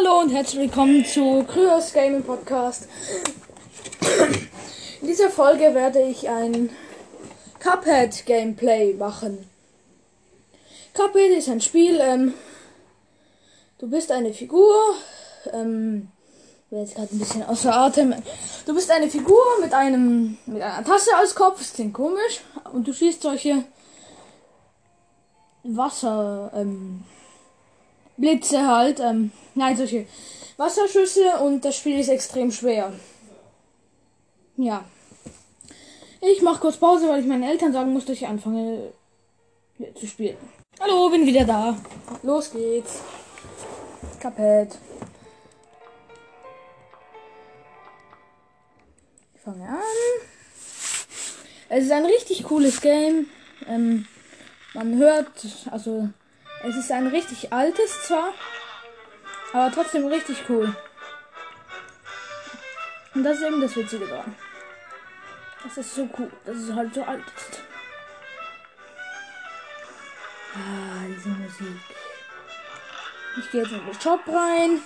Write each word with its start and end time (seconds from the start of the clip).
Hallo 0.00 0.20
und 0.20 0.30
herzlich 0.30 0.62
willkommen 0.62 1.04
zu 1.04 1.44
Kryos 1.44 1.92
Gaming 1.92 2.22
Podcast. 2.22 2.88
In 5.00 5.06
dieser 5.06 5.28
Folge 5.28 5.74
werde 5.74 6.00
ich 6.02 6.26
ein 6.26 6.70
Cuphead 7.58 8.24
Gameplay 8.24 8.94
machen. 8.94 9.46
Cuphead 10.94 11.36
ist 11.36 11.50
ein 11.50 11.60
Spiel, 11.60 11.98
ähm, 12.00 12.32
du 13.78 13.90
bist 13.90 14.10
eine 14.10 14.32
Figur, 14.32 14.74
ähm, 15.52 16.08
ich 16.64 16.70
bin 16.70 16.78
jetzt 16.80 16.94
gerade 16.94 17.14
ein 17.14 17.18
bisschen 17.18 17.42
außer 17.42 17.74
Atem. 17.74 18.14
Du 18.64 18.74
bist 18.74 18.90
eine 18.90 19.10
Figur 19.10 19.42
mit 19.60 19.74
einem, 19.74 20.38
mit 20.46 20.62
einer 20.62 20.84
Tasse 20.84 21.10
als 21.16 21.34
Kopf, 21.34 21.58
das 21.58 21.74
klingt 21.74 21.92
komisch, 21.92 22.40
und 22.72 22.88
du 22.88 22.94
schießt 22.94 23.20
solche 23.20 23.64
Wasser, 25.62 26.52
ähm, 26.54 27.04
Blitze 28.20 28.66
halt, 28.66 29.00
ähm, 29.00 29.32
nein, 29.54 29.76
solche 29.76 30.06
Wasserschüsse 30.56 31.38
und 31.42 31.64
das 31.64 31.76
Spiel 31.76 31.98
ist 31.98 32.08
extrem 32.08 32.52
schwer. 32.52 32.92
Ja. 34.56 34.84
Ich 36.20 36.42
mache 36.42 36.60
kurz 36.60 36.76
Pause, 36.76 37.08
weil 37.08 37.20
ich 37.20 37.26
meinen 37.26 37.44
Eltern 37.44 37.72
sagen 37.72 37.94
muss, 37.94 38.04
dass 38.04 38.16
ich 38.16 38.26
anfange 38.26 38.92
zu 39.98 40.06
spielen. 40.06 40.36
Hallo, 40.78 41.08
bin 41.08 41.26
wieder 41.26 41.44
da. 41.44 41.76
Los 42.22 42.52
geht's. 42.52 43.00
Kapett. 44.20 44.76
Ich 49.34 49.40
fange 49.40 49.66
an. 49.66 49.78
Es 51.70 51.84
ist 51.84 51.92
ein 51.92 52.04
richtig 52.04 52.44
cooles 52.44 52.82
Game. 52.82 53.26
Ähm, 53.66 54.06
man 54.74 54.98
hört, 54.98 55.30
also 55.70 56.10
es 56.62 56.76
ist 56.76 56.92
ein 56.92 57.06
richtig 57.06 57.52
altes 57.52 58.02
zwar, 58.02 58.32
aber 59.52 59.72
trotzdem 59.72 60.06
richtig 60.06 60.44
cool. 60.48 60.74
Und 63.14 63.24
das 63.24 63.38
ist 63.38 63.44
eben 63.44 63.60
das 63.60 63.74
Witzige 63.76 64.06
daran. 64.06 64.34
Das 65.64 65.76
ist 65.76 65.94
so 65.94 66.08
cool, 66.18 66.30
dass 66.44 66.56
es 66.56 66.72
halt 66.72 66.94
so 66.94 67.02
alt 67.02 67.24
ist. 67.36 67.62
Ah, 70.54 71.06
diese 71.08 71.28
Musik. 71.28 71.80
Ich 73.38 73.50
gehe 73.50 73.62
jetzt 73.62 73.72
in 73.72 73.84
den 73.84 74.00
Shop 74.00 74.20
rein. 74.26 74.82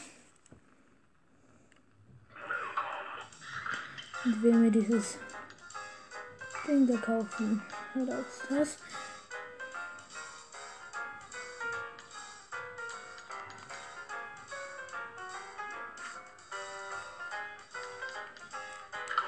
Und 4.25 4.43
will 4.43 4.55
mir 4.55 4.71
dieses 4.71 5.19
Ding 6.67 6.87
da 6.87 6.97
kaufen. 6.97 7.63
Oder 7.95 8.19
ist 8.19 8.43
das? 8.49 8.79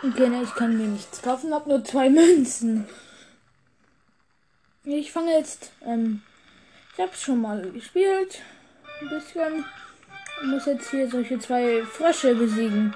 Okay, 0.09 0.29
ne, 0.29 0.43
ich 0.43 0.55
kann 0.55 0.77
mir 0.77 0.87
nichts 0.87 1.21
kaufen, 1.21 1.53
hab 1.53 1.67
nur 1.67 1.83
zwei 1.85 2.09
Münzen. 2.11 2.87
Ich 4.85 5.11
fange 5.11 5.33
jetzt, 5.33 5.73
ähm, 5.85 6.23
ich 6.95 7.03
hab's 7.03 7.23
schon 7.23 7.41
mal 7.41 7.61
gespielt. 7.73 8.41
Ein 9.01 9.09
bisschen. 9.09 9.65
Ich 10.43 10.49
muss 10.49 10.67
jetzt 10.67 10.91
hier 10.91 11.11
solche 11.11 11.39
zwei 11.39 11.83
Frösche 11.83 12.35
besiegen. 12.35 12.95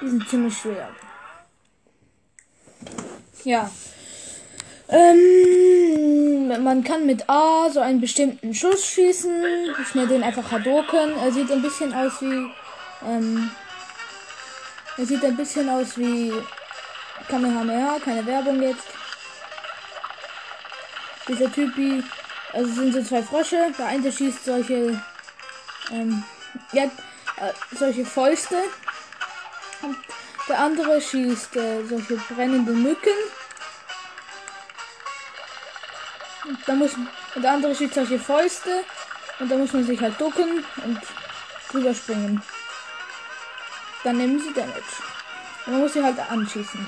Die 0.00 0.08
sind 0.08 0.28
ziemlich 0.28 0.56
schwer. 0.56 0.90
Ja. 3.44 3.70
Ähm, 4.88 6.48
man 6.62 6.84
kann 6.84 7.06
mit 7.06 7.28
A 7.28 7.68
so 7.70 7.80
einen 7.80 8.00
bestimmten 8.00 8.54
Schuss 8.54 8.86
schießen. 8.86 9.74
Ich 9.82 9.94
nenne 9.94 10.08
den 10.08 10.22
einfach 10.22 10.52
Hadoken. 10.52 11.16
Er 11.16 11.32
sieht 11.32 11.50
ein 11.50 11.62
bisschen 11.62 11.92
aus 11.92 12.20
wie, 12.20 12.50
ähm, 13.06 13.50
er 15.00 15.06
sieht 15.06 15.24
ein 15.24 15.36
bisschen 15.36 15.66
aus 15.70 15.96
wie 15.96 16.30
Kamehameha, 17.26 17.98
keine 18.04 18.26
Werbung 18.26 18.60
jetzt. 18.60 18.84
Dieser 21.26 21.50
Typi, 21.50 22.04
also 22.52 22.70
sind 22.70 22.92
so 22.92 23.02
zwei 23.02 23.22
Frösche. 23.22 23.72
Der 23.78 23.86
eine 23.86 24.12
schießt 24.12 24.44
solche, 24.44 25.02
ähm, 25.90 26.22
ja, 26.72 26.84
äh, 26.84 27.52
solche 27.74 28.04
Fäuste. 28.04 28.56
Und 29.80 29.96
der 30.46 30.58
andere 30.58 31.00
schießt 31.00 31.56
äh, 31.56 31.82
solche 31.86 32.16
brennende 32.16 32.72
Mücken. 32.72 33.16
Und, 36.44 36.58
da 36.66 36.74
muss, 36.74 36.90
und 37.34 37.42
der 37.42 37.52
andere 37.52 37.74
schießt 37.74 37.94
solche 37.94 38.18
Fäuste. 38.18 38.84
Und 39.38 39.50
da 39.50 39.56
muss 39.56 39.72
man 39.72 39.86
sich 39.86 39.98
halt 39.98 40.20
ducken 40.20 40.62
und 40.84 41.00
drüber 41.70 41.94
springen. 41.94 42.42
Dann 44.02 44.16
nehmen 44.16 44.40
sie 44.40 44.52
Damage. 44.52 44.82
Und 45.66 45.72
man 45.72 45.82
muss 45.82 45.92
sie 45.92 46.02
halt 46.02 46.18
anschießen. 46.18 46.86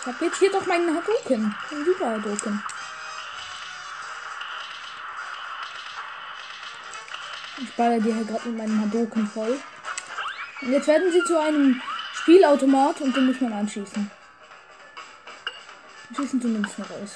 Ich 0.00 0.06
hab 0.06 0.20
jetzt 0.20 0.38
hier 0.38 0.50
doch 0.50 0.66
meinen 0.66 0.94
Hadouken. 0.94 1.54
Den 1.70 1.84
Super 1.84 2.10
Hadouken. 2.10 2.62
Ich 7.62 7.72
baller 7.74 8.00
die 8.00 8.14
halt 8.14 8.28
gerade 8.28 8.48
mit 8.48 8.58
meinem 8.58 8.80
Hadoken 8.80 9.26
voll. 9.26 9.58
Und 10.62 10.72
jetzt 10.72 10.88
werden 10.88 11.12
sie 11.12 11.22
zu 11.24 11.38
einem 11.38 11.80
Spielautomat 12.14 13.00
und 13.00 13.16
den 13.16 13.26
muss 13.26 13.40
man 13.40 13.52
anschießen. 13.52 14.10
Schießen 16.16 16.40
zumindest 16.40 16.78
noch 16.78 16.90
raus. 16.90 17.14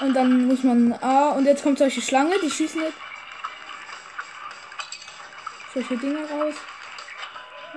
Und 0.00 0.14
dann 0.14 0.46
muss 0.46 0.62
man. 0.62 0.92
Ah, 1.00 1.30
und 1.30 1.46
jetzt 1.46 1.62
kommt 1.62 1.78
solche 1.78 2.02
Schlange, 2.02 2.34
die 2.42 2.50
schießen 2.50 2.80
jetzt. 2.82 2.98
Solche 5.72 5.96
Dinge 5.96 6.20
raus. 6.28 6.54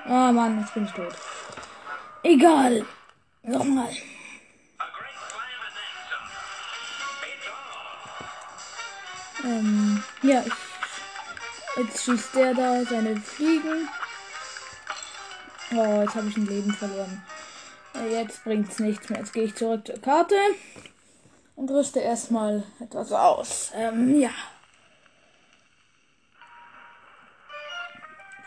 Ah, 0.06 0.32
Mann, 0.32 0.60
jetzt 0.60 0.74
bin 0.74 0.86
ich 0.86 0.92
tot. 0.92 1.16
Egal. 2.24 2.86
Nochmal. 3.44 3.90
Ähm, 9.48 10.04
ja, 10.24 10.44
ich, 10.46 10.54
jetzt 11.78 12.04
schießt 12.04 12.36
der 12.36 12.54
da 12.54 12.84
seine 12.84 13.16
Fliegen. 13.16 13.88
Oh, 15.72 16.02
jetzt 16.02 16.16
habe 16.16 16.28
ich 16.28 16.36
ein 16.36 16.48
Leben 16.48 16.74
verloren. 16.74 17.24
Jetzt 18.10 18.44
bringt's 18.44 18.80
nichts 18.80 19.10
mehr. 19.10 19.20
Jetzt 19.20 19.34
gehe 19.34 19.44
ich 19.46 19.56
zurück 19.56 19.88
zur 19.88 20.02
Karte 20.02 20.36
und 21.56 21.72
rüste 21.72 22.00
erstmal 22.00 22.64
etwas 22.80 23.12
aus. 23.14 23.72
Ähm, 23.74 24.20
ja. 24.20 24.30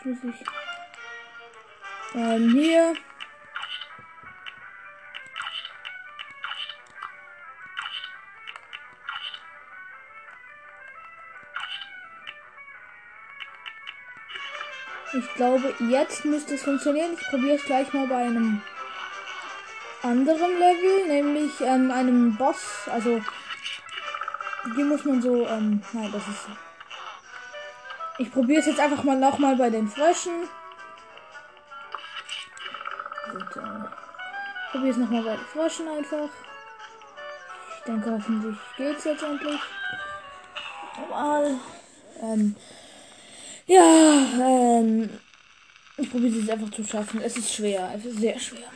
Ich. 0.03 0.17
Ähm, 2.15 2.51
hier. 2.51 2.93
Ich 15.13 15.33
glaube, 15.35 15.73
jetzt 15.89 16.23
müsste 16.23 16.55
es 16.55 16.63
funktionieren. 16.63 17.17
Ich 17.19 17.27
probiere 17.27 17.55
es 17.55 17.65
gleich 17.65 17.91
mal 17.91 18.07
bei 18.07 18.15
einem 18.15 18.61
anderen 20.01 20.57
Level, 20.57 21.07
nämlich 21.07 21.59
ähm, 21.59 21.91
einem 21.91 22.35
Boss. 22.37 22.87
Also, 22.87 23.21
hier 24.75 24.85
muss 24.85 25.03
man 25.03 25.21
so, 25.21 25.45
ähm, 25.47 25.83
nein, 25.91 26.09
das 26.13 26.27
ist. 26.27 26.47
Ich 28.19 28.31
probiere 28.31 28.61
es 28.61 28.67
jetzt 28.67 28.79
einfach 28.79 29.03
mal 29.03 29.17
nochmal 29.17 29.55
bei 29.57 29.69
den 29.69 29.89
Fröschen. 29.89 30.47
Gut, 33.31 33.55
äh, 33.57 34.71
probiere 34.71 34.91
es 34.91 34.97
nochmal 34.97 35.23
bei 35.23 35.35
den 35.35 35.45
Fröschen 35.45 35.87
einfach. 35.89 36.29
Ich 37.77 37.83
denke, 37.83 38.11
hoffentlich 38.11 38.57
geht's 38.77 39.03
jetzt 39.03 39.23
endlich. 39.23 39.59
Normal. 40.97 41.59
Ähm, 42.21 42.55
ja, 43.71 44.25
ähm, 44.39 45.09
ich 45.97 46.11
probiere 46.11 46.39
es 46.39 46.49
einfach 46.49 46.69
zu 46.71 46.83
schaffen. 46.83 47.21
Es 47.21 47.37
ist 47.37 47.53
schwer, 47.53 47.93
es 47.95 48.05
ist 48.05 48.19
sehr 48.19 48.37
schwer. 48.37 48.69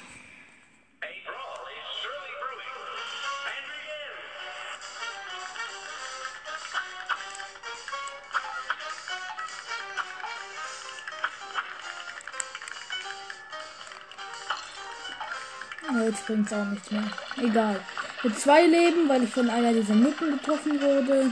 Jetzt 16.06 16.28
bringt 16.28 16.48
es 16.48 16.54
auch 16.54 16.66
nichts 16.66 16.92
mehr. 16.92 17.04
Egal. 17.38 17.80
Mit 18.24 18.40
zwei 18.40 18.66
Leben, 18.66 19.10
weil 19.10 19.24
ich 19.24 19.30
von 19.30 19.50
einer 19.50 19.74
dieser 19.74 19.96
Mücken 19.96 20.32
getroffen 20.32 20.80
wurde. 20.82 21.32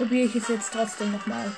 Probiere 0.00 0.28
ich 0.28 0.34
es 0.34 0.48
jetzt 0.48 0.72
trotzdem 0.72 1.12
nochmal. 1.12 1.52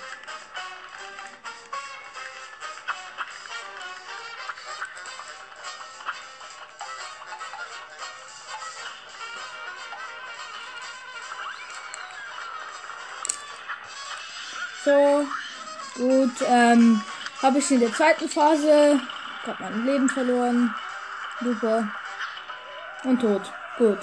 So, 14.84 15.24
gut. 15.94 16.32
Ähm, 16.44 17.00
habe 17.40 17.60
ich 17.60 17.70
in 17.70 17.78
der 17.78 17.92
zweiten 17.92 18.28
Phase. 18.28 19.00
Ich 19.40 19.46
habe 19.46 19.62
mein 19.62 19.86
Leben 19.86 20.08
verloren. 20.08 20.74
Super. 21.40 21.92
Und 23.04 23.20
tot. 23.20 23.42
Gut. 23.78 24.00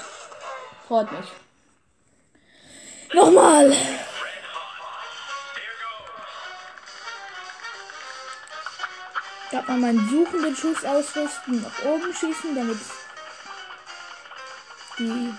Freut 0.87 1.11
mich. 1.11 1.29
Nochmal. 3.13 3.75
Da 9.51 9.63
man 9.67 9.81
meinen 9.81 10.09
suchenden 10.09 10.55
Schuss 10.55 10.85
ausrüsten, 10.85 11.61
nach 11.63 11.83
oben 11.83 12.13
schießen, 12.13 12.53
damit 12.53 12.77
die 14.99 15.33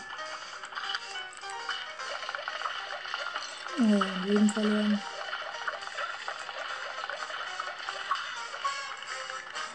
oh, 3.78 4.26
Leben 4.26 4.50
verloren. 4.50 5.00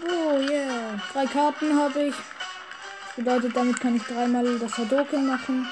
Oh 0.03 0.37
yeah. 0.39 0.99
Drei 1.13 1.25
Karten 1.27 1.79
habe 1.79 2.03
ich. 2.03 2.15
Das 2.15 3.15
bedeutet, 3.15 3.55
damit 3.55 3.79
kann 3.79 3.95
ich 3.95 4.03
dreimal 4.03 4.59
das 4.59 4.77
Hadoken 4.77 5.27
machen. 5.27 5.69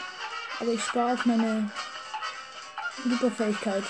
Aber 0.61 0.71
ich 0.71 0.83
spare 0.83 1.13
auf 1.13 1.25
meine 1.25 1.69
Superfähigkeit. 3.03 3.83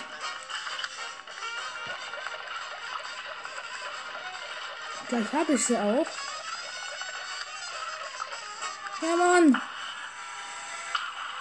Gleich 5.13 5.31
habe 5.31 5.54
ich 5.54 5.63
sie 5.63 5.77
auch. 5.77 6.07
Ja, 9.00 9.15
Mann. 9.15 9.62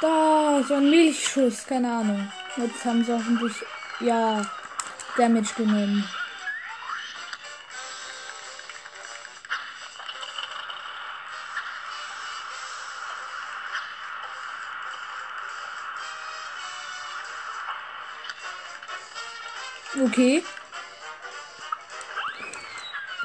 Da, 0.02 0.62
so 0.68 0.74
ein 0.74 0.90
Milchschuss, 0.90 1.64
keine 1.66 1.90
Ahnung. 1.90 2.30
Jetzt 2.58 2.84
haben 2.84 3.02
sie 3.02 3.14
hoffentlich, 3.14 3.54
ja, 4.00 4.44
Damage 5.16 5.54
genommen. 5.56 6.06
Okay. 20.04 20.44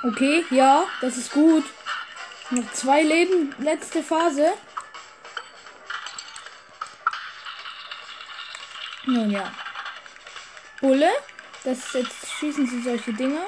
Okay, 0.03 0.45
ja, 0.51 0.85
das 1.01 1.17
ist 1.17 1.31
gut. 1.31 1.65
Noch 2.51 2.71
zwei 2.73 3.01
Leben, 3.01 3.53
letzte 3.57 4.03
Phase. 4.03 4.53
Nun 9.05 9.31
ja. 9.31 9.51
Bulle. 10.81 11.09
Das 11.63 11.79
ist 11.79 11.93
jetzt 11.95 12.31
schießen 12.31 12.67
sie 12.67 12.81
solche 12.81 13.11
Dinger. 13.13 13.47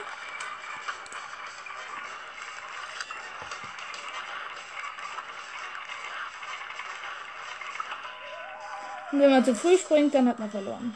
Und 9.12 9.20
wenn 9.22 9.32
man 9.32 9.46
zu 9.46 9.56
früh 9.56 9.78
springt, 9.78 10.14
dann 10.14 10.28
hat 10.28 10.40
man 10.40 10.50
verloren. 10.50 10.96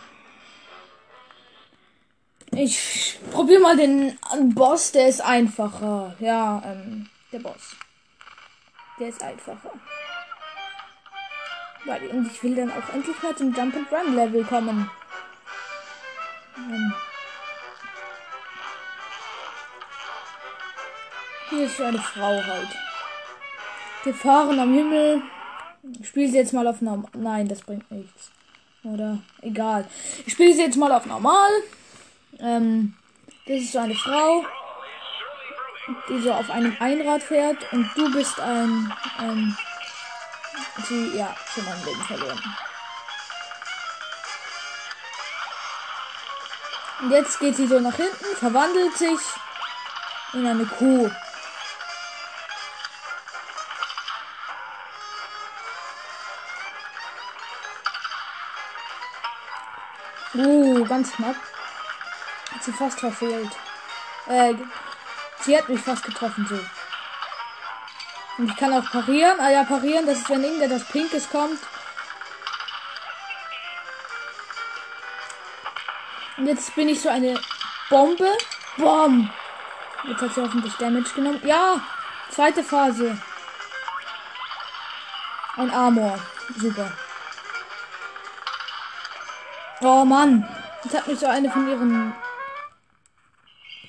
Ich 2.56 3.20
probiere 3.32 3.62
mal 3.62 3.78
den 3.78 4.18
Boss, 4.54 4.92
der 4.92 5.08
ist 5.08 5.22
einfacher. 5.22 6.16
Ja, 6.20 6.62
ähm, 6.66 7.10
der 7.32 7.40
Boss. 7.40 7.76
Der 9.00 9.10
ist 9.10 9.24
einfacher. 9.24 9.72
Weil, 11.86 12.08
und 12.08 12.32
ich 12.32 12.44
will 12.44 12.56
dann 12.56 12.72
auch 12.72 12.94
endlich 12.94 13.22
mal 13.22 13.36
zum 13.36 13.54
Jump 13.54 13.76
and 13.76 13.92
Run 13.92 14.16
Level 14.16 14.44
kommen. 14.44 14.90
Ähm. 16.58 16.94
Hier 21.50 21.66
ist 21.66 21.82
eine 21.82 22.00
Frau 22.00 22.42
halt. 22.42 22.70
Gefahren 24.04 24.60
am 24.60 24.74
Himmel. 24.74 25.22
Ich 26.00 26.08
spiele 26.08 26.32
sie 26.32 26.38
jetzt 26.38 26.54
mal 26.54 26.68
auf 26.68 26.82
normal. 26.82 27.10
Nein, 27.16 27.48
das 27.48 27.62
bringt 27.62 27.90
nichts. 27.92 28.32
Oder 28.84 29.20
egal. 29.42 29.86
Ich 30.26 30.34
spiele 30.34 30.54
sie 30.54 30.62
jetzt 30.62 30.78
mal 30.78 30.92
auf 30.92 31.06
normal. 31.06 31.50
Ähm, 32.40 32.94
das 33.46 33.58
ist 33.58 33.74
so 33.74 33.80
eine 33.80 33.96
Frau, 33.96 34.46
die 36.10 36.22
so 36.22 36.32
auf 36.34 36.50
einem 36.50 36.76
Einrad 36.80 37.22
fährt 37.22 37.72
und 37.74 37.90
du 37.96 38.12
bist 38.12 38.40
ein, 38.40 38.94
ähm, 39.22 39.58
sie, 40.88 41.18
ja, 41.18 41.36
schon 41.54 41.66
mein 41.66 41.84
Leben 41.86 42.02
verloren. 42.04 42.42
Und 47.02 47.12
jetzt 47.12 47.40
geht 47.40 47.56
sie 47.58 47.68
so 47.68 47.80
nach 47.80 47.96
hinten, 47.96 48.36
verwandelt 48.38 48.98
sich 48.98 49.20
in 50.34 50.48
eine 50.48 50.66
Kuh. 50.66 51.12
Uh, 60.36 60.84
ganz 60.86 61.12
knapp 61.12 61.36
sie 62.62 62.74
fast 62.74 63.00
verfehlt. 63.00 63.50
Äh, 64.28 64.54
sie 65.42 65.58
hat 65.58 65.70
mich 65.70 65.82
fast 65.82 66.04
getroffen, 66.04 66.46
so. 66.48 66.60
Und 68.38 68.50
ich 68.50 68.58
kann 68.58 68.74
auch 68.74 68.90
parieren. 68.92 69.40
Ah 69.40 69.50
ja, 69.50 69.64
parieren, 69.64 70.06
das 70.06 70.20
ist, 70.20 70.30
wenn 70.30 70.44
irgendetwas 70.44 70.86
Pinkes 70.86 71.30
kommt. 71.30 71.60
Und 76.38 76.48
jetzt 76.48 76.74
bin 76.76 76.90
ich 76.90 77.02
so 77.02 77.10
eine 77.10 77.40
Bombe. 77.90 78.30
Bom! 78.78 79.30
Jetzt 80.04 80.22
hat 80.22 80.34
sie 80.34 80.42
hoffentlich 80.42 80.74
Damage 80.76 81.14
genommen. 81.16 81.42
Ja! 81.46 81.80
Zweite 82.32 82.64
Phase. 82.64 83.18
Ein 85.56 85.70
Armor. 85.70 86.18
Super. 86.58 86.92
Oh 89.82 90.04
Mann. 90.04 90.48
Jetzt 90.84 90.96
hat 90.96 91.08
mich 91.08 91.20
so 91.20 91.28
eine 91.28 91.52
von 91.52 91.70
ihren 91.70 92.14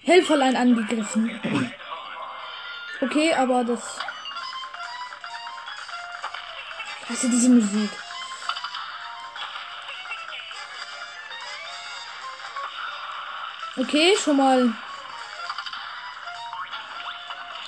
Helferlein 0.05 0.57
angegriffen. 0.57 1.41
Okay, 3.01 3.35
aber 3.35 3.65
das. 3.65 3.99
Ich 7.03 7.11
hasse 7.11 7.31
diese 7.31 7.49
Musik. 7.49 7.91
Okay, 13.77 14.17
schon 14.23 14.37
mal 14.37 14.73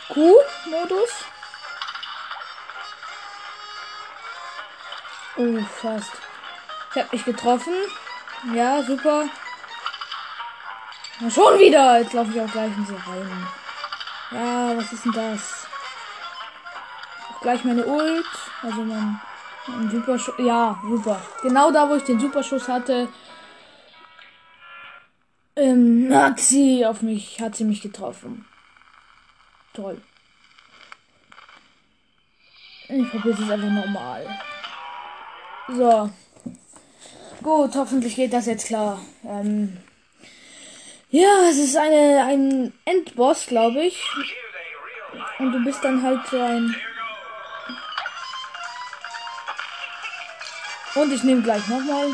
Q-Modus. 0.09 1.11
Oh, 5.37 5.59
fast. 5.81 6.13
Ich 6.95 7.03
hab 7.03 7.13
mich 7.13 7.25
getroffen. 7.25 7.75
Ja, 8.55 8.83
super. 8.83 9.29
Na, 11.21 11.31
schon 11.31 11.59
wieder. 11.59 12.01
Jetzt 12.01 12.13
laufe 12.13 12.31
ich 12.33 12.41
auch 12.41 12.51
gleich 12.51 12.77
in 12.77 12.87
sie 12.87 12.95
rein. 12.95 13.47
Ja, 14.33 14.77
was 14.77 14.93
ist 14.93 15.05
denn 15.05 15.13
das? 15.13 15.67
Auch 17.31 17.41
gleich 17.41 17.65
meine 17.65 17.87
Ult. 17.87 18.27
Also 18.63 18.83
mein, 18.83 19.21
mein 19.67 19.91
Superschuss. 19.91 20.35
Ja, 20.39 20.79
super. 20.87 21.21
Genau 21.43 21.71
da, 21.71 21.89
wo 21.89 21.95
ich 21.95 22.05
den 22.05 22.21
Superschuss 22.21 22.69
hatte, 22.69 23.09
ähm, 25.57 26.11
hat 26.13 26.39
sie 26.39 26.85
auf 26.85 27.01
mich, 27.01 27.41
hat 27.41 27.57
sie 27.57 27.65
mich 27.65 27.81
getroffen. 27.81 28.45
Toll. 29.73 30.01
Ich 32.89 33.11
probiere 33.11 33.43
es 33.43 33.51
einfach 33.51 33.71
normal. 33.71 34.27
So. 35.69 36.11
Gut, 37.43 37.75
hoffentlich 37.75 38.17
geht 38.17 38.33
das 38.33 38.47
jetzt 38.47 38.67
klar. 38.67 39.01
Ähm, 39.25 39.79
ja, 41.17 41.49
es 41.49 41.57
ist 41.57 41.77
eine, 41.77 42.25
ein 42.25 42.73
Endboss, 42.85 43.47
glaube 43.47 43.81
ich. 43.85 44.03
Und 45.39 45.51
du 45.53 45.65
bist 45.65 45.83
dann 45.83 46.03
halt 46.03 46.27
so 46.27 46.39
ein. 46.39 46.77
Und 50.95 51.13
ich 51.13 51.23
nehme 51.23 51.41
gleich 51.41 51.67
nochmal. 51.69 52.13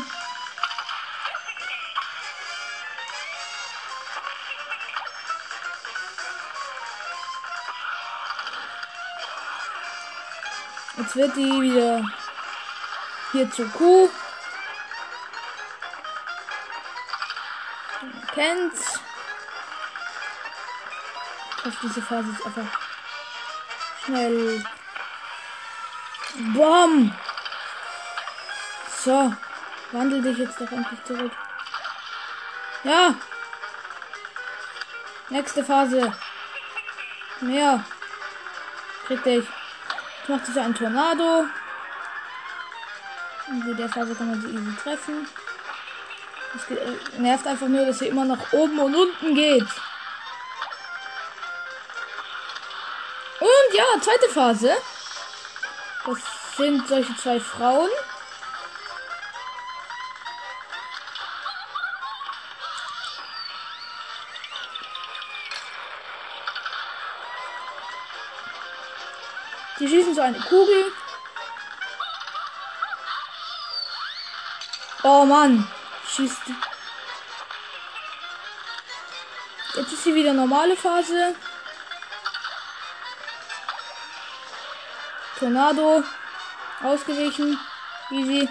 Jetzt 10.97 11.15
wird 11.15 11.35
die 11.35 11.61
wieder 11.61 12.01
hier 13.33 13.51
zur 13.51 13.69
Kuh. 13.71 14.09
Kennt's. 18.33 18.99
Auf 21.65 21.73
diese 21.81 22.01
Phase 22.01 22.29
ist 22.31 22.45
einfach 22.45 22.79
schnell. 24.03 24.65
Bom! 26.53 27.15
So. 29.03 29.33
Wandel 29.91 30.21
dich 30.21 30.37
jetzt 30.39 30.59
doch 30.59 30.71
endlich 30.71 31.03
zurück. 31.03 31.31
Ja. 32.83 33.15
Nächste 35.29 35.63
Phase. 35.63 36.11
Mehr. 37.41 37.85
Krieg 39.05 39.23
dich. 39.23 39.45
Jetzt 39.45 40.29
macht 40.29 40.45
sich 40.45 40.59
ein 40.59 40.73
Tornado. 40.73 41.45
In 43.47 43.77
der 43.77 43.89
Phase 43.89 44.15
kann 44.15 44.29
man 44.29 44.41
sie 44.41 44.47
easy 44.47 44.75
treffen. 44.81 45.27
Es 46.55 46.69
äh, 46.69 47.19
nervt 47.19 47.47
einfach 47.47 47.67
nur, 47.67 47.85
dass 47.85 47.99
sie 47.99 48.07
immer 48.07 48.25
nach 48.25 48.53
oben 48.53 48.79
und 48.79 48.95
unten 48.95 49.35
geht. 49.35 49.67
Und 53.39 53.73
ja, 53.73 53.83
zweite 54.01 54.29
Phase. 54.29 54.71
Das 56.05 56.17
sind 56.57 56.87
solche 56.87 57.15
zwei 57.17 57.39
Frauen. 57.39 57.89
Die 69.79 69.87
schießen 69.87 70.13
so 70.13 70.21
eine 70.21 70.39
Kugel. 70.39 70.91
Oh 75.03 75.25
Mann. 75.25 75.67
Schießt. 76.15 76.41
Jetzt 79.75 79.93
ist 79.93 80.03
sie 80.03 80.13
wieder 80.13 80.33
normale 80.33 80.77
Phase. 80.77 81.33
Tornado. 85.39 86.03
Ausgewichen. 86.83 87.59
Easy. 88.11 88.47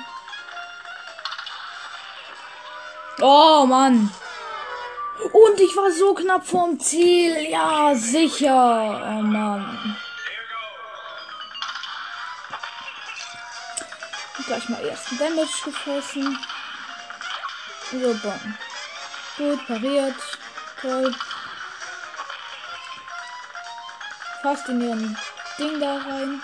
Oh 3.20 3.64
Mann. 3.66 4.12
Und 5.32 5.60
ich 5.60 5.76
war 5.76 5.92
so 5.92 6.14
knapp 6.14 6.44
vom 6.44 6.80
Ziel. 6.80 7.48
Ja, 7.48 7.94
sicher. 7.94 9.18
Oh 9.18 9.22
Mann. 9.22 9.96
Gleich 14.46 14.68
mal 14.68 14.84
ersten 14.84 15.16
Damage 15.18 15.62
gefressen. 15.64 16.36
So, 17.92 18.14
bom. 18.22 18.58
Gut, 19.36 19.66
pariert. 19.66 20.16
Toll. 20.80 21.14
Fast 24.40 24.68
in 24.70 24.80
ihren 24.80 25.18
Ding 25.58 25.78
da 25.78 25.98
rein. 25.98 26.40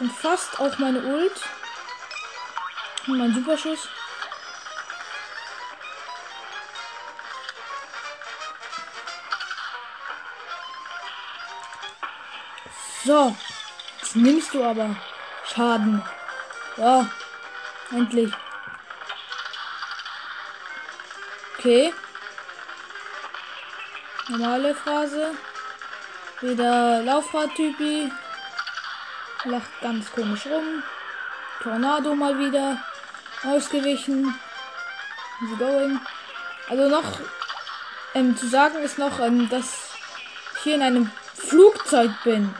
Und 0.00 0.12
fast 0.18 0.58
auch 0.58 0.76
meine 0.78 0.98
Ult. 0.98 1.40
Und 3.06 3.18
mein 3.18 3.32
Superschuss. 3.32 3.88
So. 13.04 13.36
Jetzt 14.00 14.16
nimmst 14.16 14.52
du 14.52 14.64
aber 14.64 14.96
Schaden. 15.44 16.02
Ja. 16.76 17.06
Endlich. 17.90 18.32
Okay. 21.58 21.92
Normale 24.28 24.74
Phrase. 24.74 25.34
Wieder 26.40 27.02
Laufradtypi. 27.02 28.10
Lacht 29.44 29.80
ganz 29.80 30.10
komisch 30.12 30.46
rum. 30.46 30.82
Tornado 31.62 32.14
mal 32.14 32.38
wieder. 32.38 32.78
Ausgewichen. 33.44 34.34
Easy 35.42 35.56
going. 35.56 36.00
Also 36.68 36.88
noch 36.88 37.18
ähm, 38.14 38.36
zu 38.36 38.48
sagen 38.48 38.78
ist 38.78 38.98
noch, 38.98 39.20
ähm, 39.20 39.48
dass 39.48 39.96
ich 40.56 40.62
hier 40.62 40.74
in 40.76 40.82
einem 40.82 41.10
Flugzeug 41.34 42.10
bin. 42.24 42.54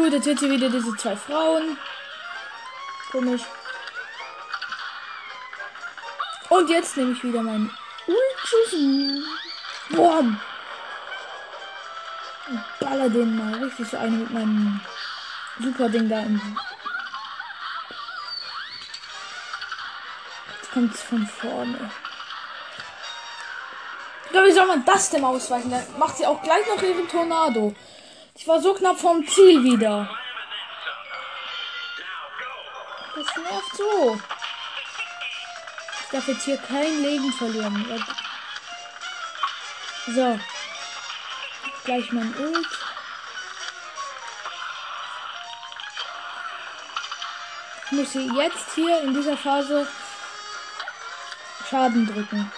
Gut, 0.00 0.14
jetzt 0.14 0.24
wird 0.24 0.38
hier 0.38 0.50
wieder 0.50 0.70
diese 0.70 0.96
zwei 0.96 1.14
Frauen. 1.14 1.76
Komisch. 3.12 3.42
Und 6.48 6.70
jetzt 6.70 6.96
nehme 6.96 7.12
ich 7.12 7.22
wieder 7.22 7.42
meinen 7.42 7.70
Ultschuss. 8.06 8.80
Boom. 9.90 10.40
Und 12.48 12.64
baller 12.80 13.10
den 13.10 13.36
mal 13.36 13.62
richtig 13.62 13.90
so 13.90 13.98
eine 13.98 14.16
mit 14.16 14.30
meinem 14.30 14.80
super 15.58 15.90
Ding 15.90 16.08
da 16.08 16.20
im. 16.20 16.40
Jetzt 20.56 20.72
kommt 20.72 20.94
es 20.94 21.02
von 21.02 21.26
vorne. 21.26 21.90
Ja, 24.32 24.46
wie 24.46 24.52
soll 24.52 24.66
man 24.66 24.82
das 24.86 25.10
denn 25.10 25.24
ausweichen? 25.26 25.70
Dann 25.70 25.98
macht 25.98 26.16
sie 26.16 26.26
auch 26.26 26.40
gleich 26.40 26.66
noch 26.68 26.82
ihren 26.82 27.06
Tornado. 27.06 27.74
Ich 28.40 28.48
war 28.48 28.58
so 28.58 28.72
knapp 28.72 28.98
vom 28.98 29.26
Ziel 29.28 29.62
wieder. 29.62 30.08
Das 33.14 33.36
nervt 33.36 33.76
so. 33.76 34.18
Ich 36.00 36.10
darf 36.10 36.26
jetzt 36.26 36.44
hier 36.46 36.56
kein 36.56 37.02
Leben 37.02 37.30
verlieren. 37.34 38.02
So. 40.06 40.40
Gleich 41.84 42.10
mein 42.12 42.34
Ult. 42.34 42.68
Ich 47.84 47.92
muss 47.92 48.12
hier 48.12 48.32
jetzt 48.42 48.74
hier 48.74 49.02
in 49.02 49.12
dieser 49.12 49.36
Phase 49.36 49.86
Schaden 51.68 52.06
drücken. 52.06 52.50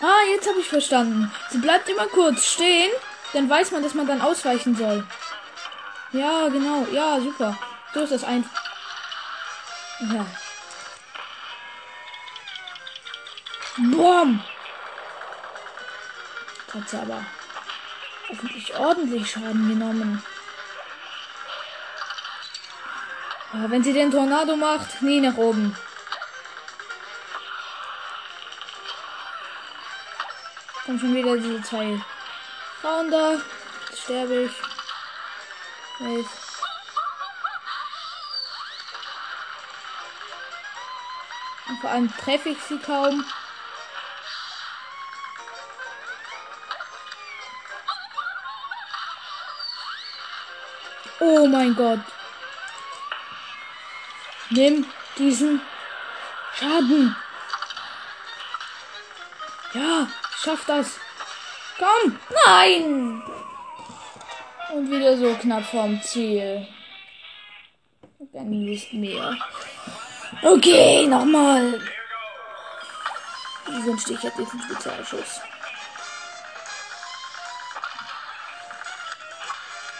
Ah, 0.00 0.22
jetzt 0.32 0.48
habe 0.48 0.60
ich 0.60 0.68
verstanden. 0.68 1.30
Sie 1.50 1.58
bleibt 1.58 1.88
immer 1.88 2.06
kurz 2.06 2.46
stehen, 2.46 2.90
dann 3.32 3.50
weiß 3.50 3.70
man, 3.70 3.82
dass 3.82 3.94
man 3.94 4.06
dann 4.06 4.22
ausweichen 4.22 4.74
soll. 4.74 5.06
Ja, 6.12 6.48
genau. 6.48 6.86
Ja, 6.90 7.20
super. 7.20 7.56
So 7.92 8.00
ist 8.00 8.12
das 8.12 8.24
einfach. 8.24 8.62
Ja. 10.00 10.26
Boom. 13.76 14.42
Hat 16.72 16.88
sie 16.88 16.96
aber 16.96 17.24
hoffentlich 18.28 18.76
ordentlich 18.76 19.30
Schaden 19.30 19.68
genommen. 19.68 20.22
Aber 23.52 23.70
wenn 23.70 23.82
sie 23.82 23.92
den 23.92 24.10
Tornado 24.10 24.56
macht, 24.56 25.02
nie 25.02 25.20
nach 25.20 25.36
oben. 25.36 25.76
Kommen 30.84 30.98
schon 30.98 31.14
wieder 31.14 31.36
diese 31.36 31.62
zwei 31.62 32.00
Frauen 32.80 33.10
da. 33.10 33.34
Jetzt 33.88 34.02
sterbe 34.02 34.42
ich. 34.44 34.52
Elf. 36.00 36.26
Und 41.68 41.80
vor 41.80 41.90
allem 41.90 42.16
treffe 42.16 42.48
ich 42.48 42.62
sie 42.62 42.78
kaum. 42.78 43.24
Oh 51.20 51.46
mein 51.46 51.76
Gott. 51.76 52.00
Nimm 54.48 54.86
diesen 55.18 55.60
Schaden. 56.58 57.14
Ja, 59.74 60.08
schaff 60.42 60.64
das. 60.66 60.98
Komm. 61.78 62.18
Nein. 62.46 63.22
Und 64.72 64.90
wieder 64.90 65.16
so 65.16 65.34
knapp 65.34 65.64
vom 65.64 66.00
Ziel. 66.02 66.66
Dann 68.32 68.50
nicht 68.50 68.92
mehr. 68.92 69.36
Okay, 70.42 71.06
nochmal. 71.06 71.80
Ich 73.66 73.84
wünschte, 73.84 74.12
ich 74.14 74.22
hätte 74.22 74.44
diesen 74.44 74.62
Spezialschuss. 74.62 75.40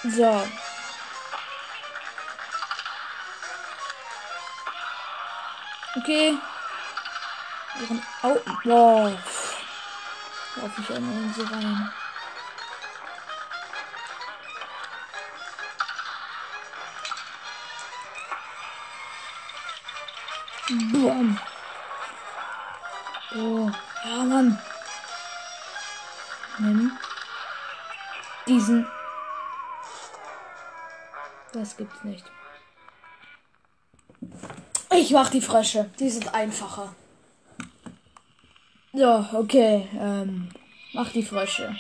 So. 0.04 0.46
Okay. 5.96 6.38
Au. 8.22 8.36
Wow. 8.64 9.39
Laufe 10.56 10.80
ich 10.80 10.90
einmal 10.94 11.14
in 11.14 11.32
sie 11.32 11.42
rein. 11.42 11.92
Boom. 20.92 21.38
Oh, 23.36 23.70
ja, 24.04 24.24
Mann. 24.24 24.58
Nimm 26.58 26.98
diesen. 28.50 28.86
Das 31.52 31.76
gibt's 31.76 32.02
nicht. 32.04 32.24
Ich 34.92 35.10
mach 35.12 35.30
die 35.30 35.40
Frösche. 35.40 35.90
Die 35.98 36.10
sind 36.10 36.34
einfacher. 36.34 36.94
So, 38.92 39.24
okay. 39.34 39.88
Ähm, 39.98 40.48
mach 40.92 41.10
die 41.10 41.22
Frösche. 41.22 41.76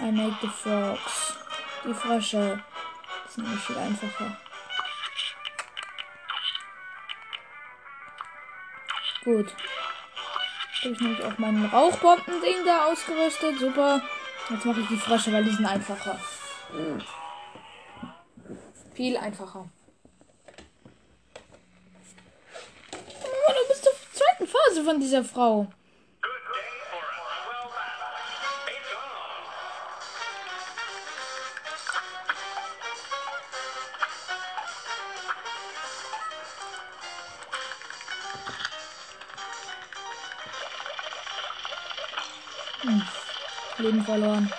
I 0.00 0.12
make 0.12 0.36
the 0.40 0.48
frogs. 0.48 1.34
Die 1.84 1.94
Frösche. 1.94 2.62
Sind 3.28 3.50
nicht 3.50 3.62
viel 3.62 3.78
einfacher. 3.78 4.36
Gut. 9.24 9.54
Habe 10.82 10.94
ich 10.94 11.00
nämlich 11.00 11.24
auch 11.24 11.38
meinen 11.38 11.64
Rauchbomben-Ding 11.66 12.64
da 12.64 12.86
ausgerüstet. 12.86 13.58
Super. 13.58 14.02
Jetzt 14.50 14.64
mache 14.64 14.80
ich 14.80 14.88
die 14.88 14.96
Frösche, 14.96 15.32
weil 15.32 15.44
die 15.44 15.50
sind 15.50 15.66
einfacher. 15.66 16.18
Viel 18.94 19.16
einfacher. 19.16 19.68
Oh, 23.22 23.52
du 23.52 23.68
bist 23.68 23.88
auf 23.88 23.94
der 24.12 24.46
Phase 24.72 24.84
von 24.84 24.98
dieser 24.98 25.22
Frau. 25.22 25.66
Hm. 42.82 43.02
Leben 43.78 44.02
verloren. 44.02 44.50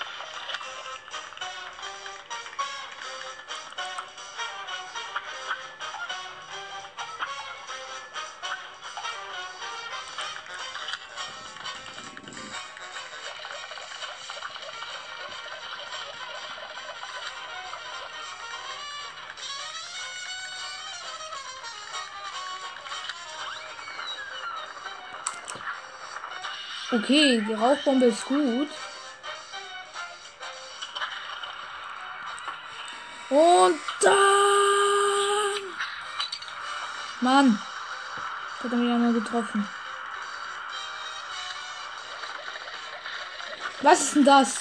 Okay, 26.94 27.42
die 27.42 27.54
Rauchbombe 27.54 28.06
ist 28.06 28.24
gut. 28.26 28.70
Und 33.32 33.80
dann. 34.00 34.14
Mann. 37.22 37.60
Das 38.58 38.66
hat 38.66 38.72
er 38.74 38.78
mich 38.78 39.00
nur 39.00 39.14
getroffen. 39.14 39.68
Was 43.82 44.02
ist 44.02 44.16
denn 44.16 44.26
das? 44.26 44.60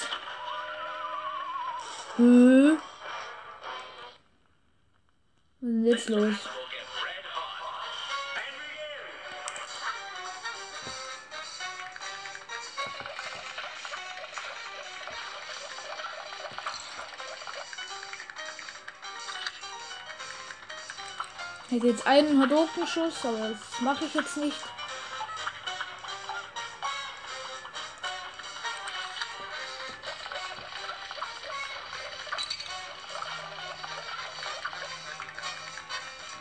Hm? 2.17 2.79
Was 5.61 5.69
ist 5.69 5.75
denn 5.75 5.85
jetzt 5.85 6.09
los? 6.09 6.62
Hätte 21.73 21.87
jetzt 21.87 22.07
einen 22.07 22.39
Hadouken-Schuss, 22.41 23.25
aber 23.25 23.49
das 23.49 23.81
mache 23.81 24.05
ich 24.05 24.15
jetzt 24.15 24.37
nicht. 24.37 24.57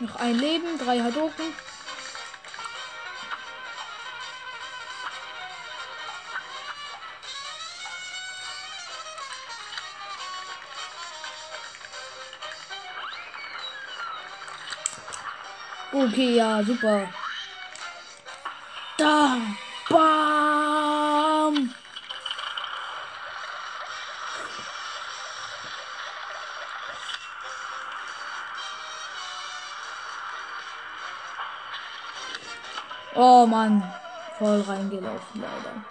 Noch 0.00 0.16
ein 0.16 0.38
Leben, 0.38 0.78
drei 0.78 1.00
Hadouken. 1.00 1.71
Okay, 15.92 16.36
ja, 16.36 16.62
super. 16.64 17.06
Da. 18.96 19.36
Bam. 19.90 21.74
Oh 33.14 33.46
Mann. 33.46 33.82
Voll 34.38 34.62
reingelaufen, 34.62 35.20
leider. 35.34 35.84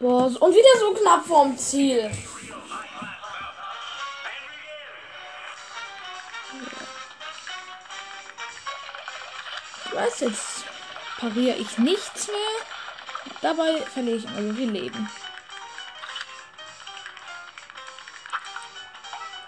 Boah, 0.00 0.24
und 0.40 0.54
wieder 0.54 0.78
so 0.80 0.94
knapp 0.94 1.26
vorm 1.26 1.56
Ziel. 1.58 2.10
Weiß 9.98 10.20
jetzt, 10.20 10.64
pariere 11.18 11.56
ich 11.56 11.76
nichts 11.76 12.28
mehr. 12.28 13.34
Dabei 13.42 13.82
verliere 13.82 14.18
ich 14.18 14.24
immer 14.26 14.42
so 14.42 14.54
viel 14.54 14.70
Leben. 14.70 15.10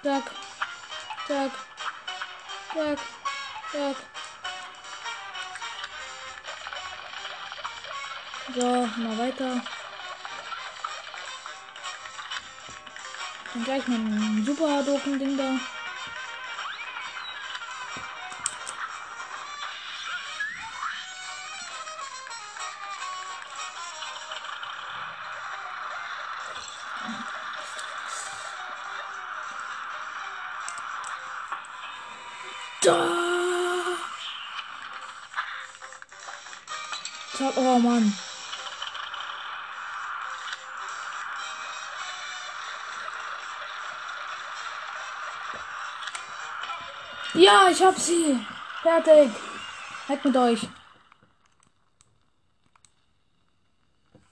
Zack. 0.02 0.24
Zack. 1.28 1.52
Zack. 2.74 2.98
Zack. 3.70 3.96
So, 8.52 8.86
mal 8.96 9.18
weiter. 9.18 9.62
Dann 13.54 13.64
gleich 13.64 13.86
mal 13.86 13.98
ein 13.98 14.44
super 14.44 14.82
doofen 14.82 15.16
Ding 15.20 15.36
da. 15.36 15.44
Da. 15.44 15.79
Zack, 37.40 37.56
oh 37.56 37.78
Mann. 37.78 38.12
Ja, 47.32 47.68
ich 47.70 47.82
hab 47.82 47.98
sie. 47.98 48.38
Fertig. 48.82 49.30
Weg 50.08 50.22
mit 50.22 50.36
euch. 50.36 50.68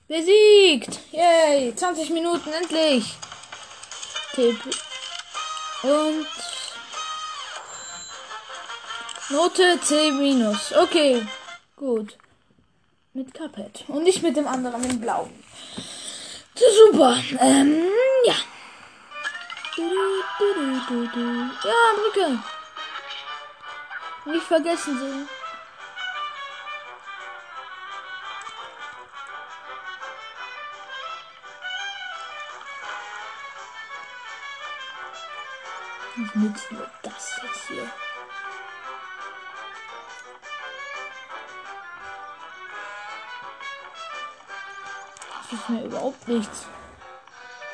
Besiegt. 0.06 1.00
Yay. 1.10 1.74
20 1.74 2.10
Minuten 2.10 2.52
endlich. 2.52 3.16
Tipp. 4.34 4.60
Und 5.82 6.26
Note 9.30 9.80
C 9.80 10.10
minus. 10.12 10.74
Okay. 10.74 11.26
Gut. 11.74 12.18
Mit 13.18 13.34
Cuphead. 13.34 13.84
Und 13.88 14.04
nicht 14.04 14.22
mit 14.22 14.36
dem 14.36 14.46
anderen, 14.46 14.80
in 14.80 14.90
mit 14.90 14.92
dem 14.92 15.00
blauen. 15.00 15.28
Super. 16.54 17.16
Ähm, 17.40 17.82
ja. 18.24 18.34
Ja, 21.64 21.72
Brücke. 21.96 22.38
Nicht 24.24 24.44
vergessen 24.44 24.98
sie. 25.00 25.26
nützt 36.34 36.70
nur 36.70 36.88
das 37.02 37.40
jetzt 37.42 37.68
hier. 37.68 38.07
Das 45.50 45.68
mir 45.68 45.84
überhaupt 45.84 46.28
nichts. 46.28 46.66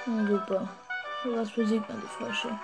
Na 0.06 0.26
super. 0.26 0.68
Was 1.24 1.50
besiegt 1.50 1.88
man 1.88 2.00
die 2.00 2.06
Frösche. 2.06 2.56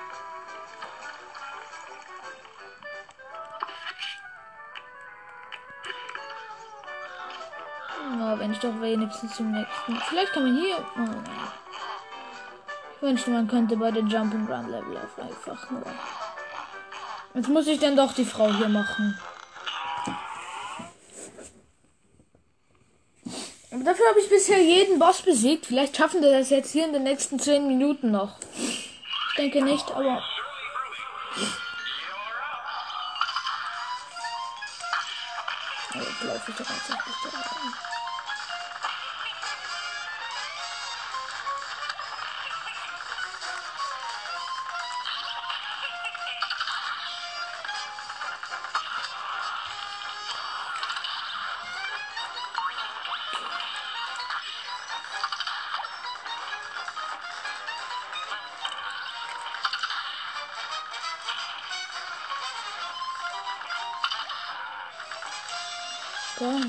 Na, 8.16 8.38
wenn 8.38 8.52
ich 8.52 8.58
doch 8.58 8.80
wenigstens 8.80 9.34
zum 9.34 9.50
nächsten. 9.50 9.96
Vielleicht 10.08 10.32
kann 10.32 10.44
man 10.44 10.56
hier. 10.60 10.76
Oh 10.78 11.00
nein. 11.00 11.24
Ich 12.94 13.02
wünschte, 13.02 13.30
man 13.30 13.48
könnte 13.48 13.76
bei 13.76 13.90
den 13.90 14.06
Jump 14.08 14.34
and 14.34 14.48
Run 14.48 14.68
Level 14.68 14.96
auf 14.98 15.18
einfach 15.18 15.70
nur. 15.70 15.82
Jetzt 17.34 17.48
muss 17.48 17.66
ich 17.66 17.80
dann 17.80 17.96
doch 17.96 18.12
die 18.12 18.24
Frau 18.24 18.52
hier 18.52 18.68
machen. 18.68 19.18
Dafür 24.00 24.10
habe 24.10 24.20
ich 24.20 24.28
bisher 24.28 24.58
jeden 24.58 24.98
Boss 24.98 25.22
besiegt. 25.22 25.66
Vielleicht 25.66 25.96
schaffen 25.96 26.22
wir 26.22 26.30
das 26.30 26.50
jetzt 26.50 26.72
hier 26.72 26.84
in 26.86 26.92
den 26.92 27.02
nächsten 27.02 27.38
10 27.38 27.66
Minuten 27.66 28.10
noch. 28.10 28.36
Ich 28.56 29.36
denke 29.36 29.62
nicht, 29.62 29.90
aber. 29.92 30.22
Oh, 35.94 36.00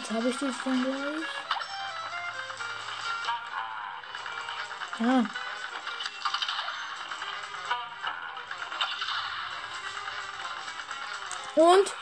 jetzt 0.01 0.11
habe 0.11 0.29
ich 0.29 0.37
die 0.37 0.51
schon 0.51 0.83
gleich. 0.83 1.27
Ja. 4.99 5.25
Und? 11.55 11.93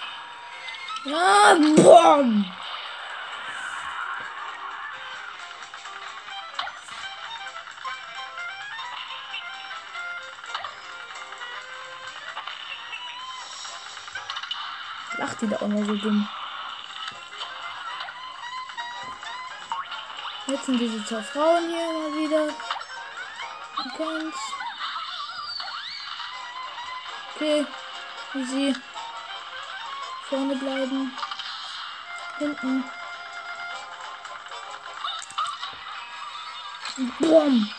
Ja, 1.06 1.56
boom. 1.56 2.46
Lacht 15.18 15.42
die 15.42 15.48
da 15.48 15.56
auch 15.58 15.68
noch 15.68 15.86
so 15.86 15.96
dumm. 15.96 16.30
Jetzt 20.50 20.66
sind 20.66 20.80
diese 20.80 21.06
zwei 21.06 21.22
Frauen 21.22 21.68
hier 21.68 21.94
mal 21.94 22.16
wieder. 22.16 22.46
Man 23.78 23.94
kennt's. 23.96 24.38
Okay. 27.36 27.68
Easy. 28.34 28.76
Vorne 30.28 30.56
bleiben. 30.56 31.16
Hinten. 32.40 32.84
Boom. 37.20 37.70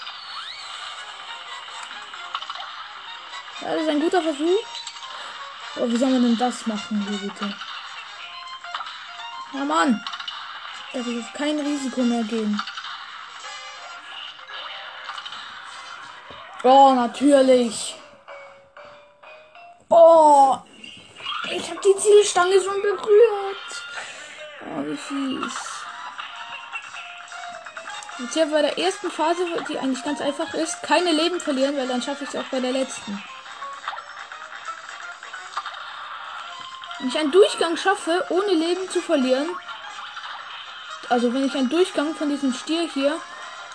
Das 3.60 3.82
ist 3.82 3.88
ein 3.88 4.00
guter 4.00 4.22
Versuch. 4.22 4.66
Oh, 5.76 5.88
wie 5.88 5.96
soll 5.96 6.10
man 6.10 6.22
denn 6.22 6.38
das 6.38 6.66
machen 6.68 7.04
hier 7.08 7.18
bitte? 7.18 7.52
Ja, 9.54 9.64
Mann. 9.64 10.04
Da 10.92 11.06
will 11.06 11.20
auf 11.20 11.32
kein 11.32 11.58
Risiko 11.58 12.00
mehr 12.02 12.24
gehen. 12.24 12.60
Oh, 16.62 16.92
natürlich. 16.94 17.96
Oh, 19.88 20.58
ich 21.50 21.70
habe 21.70 21.80
die 21.80 21.96
Zielstange 21.96 22.60
schon 22.62 22.82
berührt. 22.82 23.84
Oh, 24.66 24.84
wie 24.84 24.96
fies. 24.96 25.54
Jetzt 28.18 28.34
hier 28.34 28.46
bei 28.46 28.60
der 28.60 28.78
ersten 28.78 29.10
Phase, 29.10 29.46
die 29.68 29.78
eigentlich 29.78 30.04
ganz 30.04 30.20
einfach 30.20 30.52
ist, 30.52 30.82
keine 30.82 31.12
Leben 31.12 31.40
verlieren, 31.40 31.76
weil 31.76 31.88
dann 31.88 32.02
schaffe 32.02 32.24
ich 32.24 32.30
es 32.30 32.36
auch 32.36 32.48
bei 32.50 32.60
der 32.60 32.72
letzten. 32.72 33.22
Wenn 36.98 37.08
ich 37.08 37.18
einen 37.18 37.32
Durchgang 37.32 37.78
schaffe, 37.78 38.26
ohne 38.28 38.52
Leben 38.52 38.90
zu 38.90 39.00
verlieren, 39.00 39.48
also 41.10 41.34
wenn 41.34 41.44
ich 41.44 41.54
einen 41.56 41.68
Durchgang 41.68 42.14
von 42.14 42.30
diesem 42.30 42.54
Stier 42.54 42.88
hier 42.88 43.16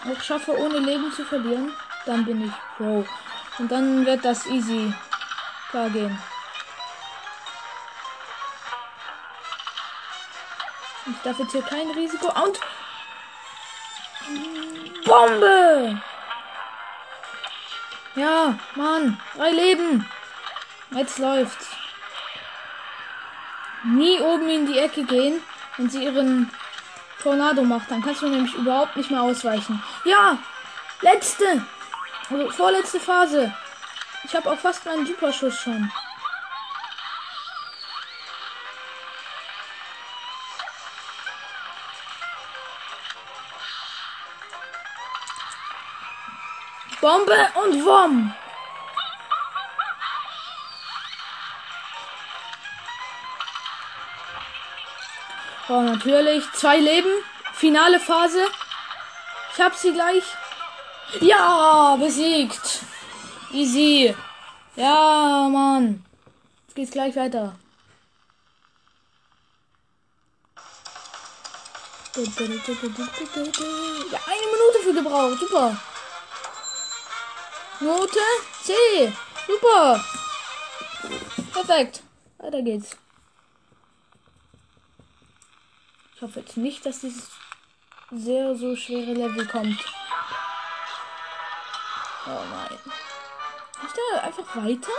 auch 0.10 0.24
schaffe, 0.24 0.58
ohne 0.58 0.80
Leben 0.80 1.12
zu 1.12 1.26
verlieren, 1.26 1.74
dann 2.06 2.26
bin 2.26 2.46
ich 2.46 2.52
Pro. 2.78 3.06
Und 3.60 3.72
dann 3.72 4.06
wird 4.06 4.24
das 4.24 4.46
easy 4.48 4.94
klar 5.70 5.90
gehen. 5.90 6.18
Ich 11.08 11.22
darf 11.24 11.38
jetzt 11.38 11.52
hier 11.52 11.62
kein 11.62 11.92
Risiko. 11.92 12.28
Und 12.44 12.60
Bombe! 15.06 16.02
Ja, 18.16 18.58
Mann, 18.76 19.20
drei 19.36 19.52
Leben. 19.52 20.10
Jetzt 20.92 21.20
läuft's. 21.20 21.68
Nie 23.84 24.20
oben 24.20 24.50
in 24.50 24.66
die 24.66 24.80
Ecke 24.80 25.04
gehen, 25.04 25.44
wenn 25.78 25.90
sie 25.90 26.06
ihren 26.06 26.50
Tornado 27.26 27.64
macht, 27.64 27.90
dann 27.90 28.04
kannst 28.04 28.22
du 28.22 28.28
nämlich 28.28 28.54
überhaupt 28.54 28.96
nicht 28.96 29.10
mehr 29.10 29.24
ausweichen. 29.24 29.82
Ja, 30.04 30.38
letzte, 31.02 31.66
also 32.30 32.52
vorletzte 32.52 33.00
Phase. 33.00 33.52
Ich 34.24 34.36
habe 34.36 34.52
auch 34.52 34.60
fast 34.60 34.86
meinen 34.86 35.08
Superschuss 35.08 35.60
schon. 35.60 35.92
Bombe 47.02 47.48
und 47.56 47.86
Wom. 47.86 48.36
Oh, 55.68 55.82
natürlich. 55.82 56.44
Zwei 56.54 56.78
Leben. 56.78 57.12
Finale 57.54 58.00
Phase. 58.00 58.46
Ich 59.54 59.62
hab 59.62 59.74
sie 59.76 59.94
gleich. 59.94 60.24
Ja, 61.22 61.96
besiegt. 62.00 62.82
Easy. 63.52 64.16
Ja, 64.76 65.48
Mann. 65.50 66.06
Jetzt 66.68 66.76
geht's 66.76 66.92
gleich 66.92 67.16
weiter. 67.16 67.56
Ja, 72.16 72.24
eine 74.28 74.48
Minute 74.52 74.80
für 74.84 74.94
gebraucht. 74.94 75.40
Super. 75.40 75.78
Note 77.80 78.20
C. 78.64 78.74
Super. 79.48 80.04
Perfekt. 81.54 82.04
Weiter 82.38 82.62
geht's. 82.62 82.96
Ich 86.15 86.15
hoffe 86.26 86.40
jetzt 86.40 86.58
nicht, 86.58 86.86
dass 86.86 87.02
dieses 87.02 87.30
sehr 88.12 88.56
so 88.56 88.76
schwere 88.76 89.14
Level 89.14 89.46
kommt. 89.48 89.80
Oh 92.26 92.42
nein. 92.52 92.80
Ich 93.86 93.94
da 93.94 94.22
einfach 94.22 94.56
weiter? 94.56 94.92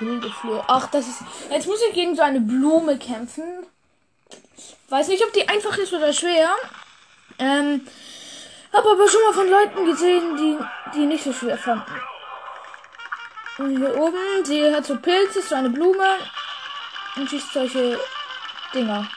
Wilde. 0.00 0.32
Ach, 0.66 0.90
das 0.90 1.06
ist. 1.06 1.22
Jetzt 1.48 1.68
muss 1.68 1.80
ich 1.88 1.94
gegen 1.94 2.16
so 2.16 2.22
eine 2.22 2.40
Blume 2.40 2.98
kämpfen. 2.98 3.64
Weiß 4.88 5.06
nicht, 5.06 5.24
ob 5.24 5.32
die 5.32 5.48
einfach 5.48 5.78
ist 5.78 5.92
oder 5.92 6.12
schwer. 6.12 6.50
Ähm. 7.38 7.86
Hab 8.72 8.86
aber 8.86 9.06
schon 9.06 9.22
mal 9.22 9.34
von 9.34 9.50
Leuten 9.50 9.84
gesehen, 9.84 10.36
die 10.36 10.58
die 10.94 11.06
nicht 11.06 11.22
so 11.22 11.32
schwer 11.32 11.58
fanden. 11.58 11.92
Hier 13.68 13.96
oben, 13.96 14.44
sie 14.44 14.74
hat 14.74 14.84
so 14.84 14.96
Pilze, 14.96 15.40
so 15.40 15.54
eine 15.54 15.70
Blume 15.70 16.18
und 17.14 17.30
schießt 17.30 17.52
solche 17.52 18.00
Dinger. 18.74 19.08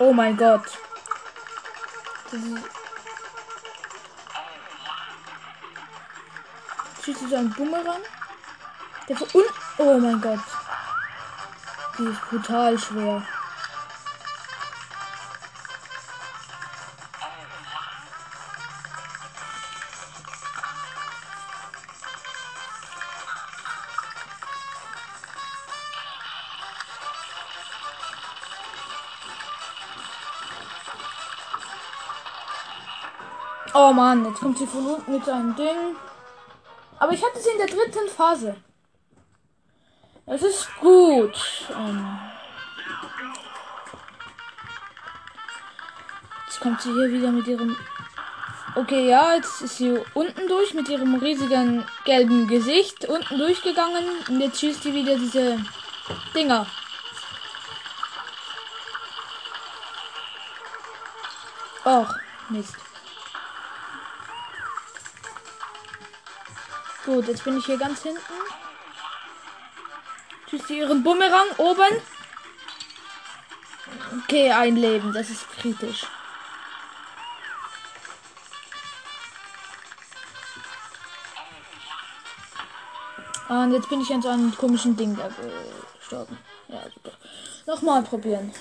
Oh 0.00 0.12
mein 0.12 0.36
Gott. 0.36 0.66
Das 2.30 2.40
ist 2.40 2.74
Schießt 7.04 7.28
so 7.28 7.36
ein 7.36 7.50
Bumerang. 7.50 8.02
Der 9.08 9.16
von 9.16 9.28
unten. 9.32 9.54
Oh 9.78 9.98
mein 9.98 10.20
Gott. 10.20 10.40
Die 11.98 12.04
ist 12.04 12.20
brutal 12.28 12.78
schwer. 12.78 13.22
Oh 33.86 33.92
Mann, 33.92 34.24
jetzt 34.24 34.40
kommt 34.40 34.56
sie 34.56 34.66
von 34.66 34.86
unten 34.86 35.12
mit 35.12 35.26
seinem 35.26 35.54
Ding. 35.56 35.94
Aber 36.98 37.12
ich 37.12 37.22
hatte 37.22 37.38
sie 37.38 37.50
in 37.50 37.58
der 37.58 37.66
dritten 37.66 38.08
Phase. 38.08 38.56
Das 40.24 40.40
ist 40.40 40.74
gut. 40.80 41.36
Ähm 41.70 42.18
jetzt 46.46 46.60
kommt 46.60 46.80
sie 46.80 46.92
hier 46.94 47.12
wieder 47.12 47.30
mit 47.30 47.46
ihrem. 47.46 47.76
Okay, 48.74 49.10
ja, 49.10 49.34
jetzt 49.34 49.60
ist 49.60 49.76
sie 49.76 50.00
unten 50.14 50.48
durch 50.48 50.72
mit 50.72 50.88
ihrem 50.88 51.16
riesigen 51.16 51.84
gelben 52.06 52.48
Gesicht 52.48 53.06
unten 53.06 53.36
durchgegangen 53.36 54.06
und 54.26 54.40
jetzt 54.40 54.60
schießt 54.60 54.82
sie 54.82 54.94
wieder 54.94 55.16
diese 55.16 55.58
Dinger. 56.34 56.66
Och, 61.84 62.14
Mist. 62.48 62.83
Gut, 67.04 67.28
jetzt 67.28 67.44
bin 67.44 67.58
ich 67.58 67.66
hier 67.66 67.76
ganz 67.76 68.02
hinten. 68.02 68.20
Tschüss, 70.48 70.70
ihren 70.70 71.02
Bumerang 71.02 71.48
oben. 71.58 72.00
Okay, 74.22 74.50
ein 74.50 74.76
Leben, 74.76 75.12
das 75.12 75.28
ist 75.28 75.50
kritisch. 75.50 76.06
Und 83.48 83.72
jetzt 83.72 83.88
bin 83.90 84.00
ich 84.00 84.12
an 84.12 84.22
so 84.22 84.30
einem 84.30 84.56
komischen 84.56 84.96
Ding 84.96 85.14
da 85.14 85.28
gestorben. 85.98 86.38
Ja, 86.68 86.82
super. 86.84 87.12
Nochmal 87.66 88.02
probieren. 88.02 88.54